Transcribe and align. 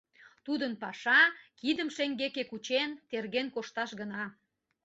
Тудын 0.45 0.73
паша: 0.81 1.21
кидым 1.59 1.89
шеҥгеке 1.95 2.43
кучен, 2.51 2.89
терген 3.09 3.47
кошташ 3.55 3.89
гына. 3.99 4.23